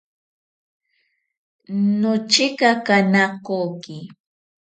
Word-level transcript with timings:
Nochekaka 1.99 2.95
nakoki. 3.13 3.97